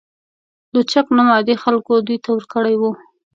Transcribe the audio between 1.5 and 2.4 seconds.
خلکو دوی ته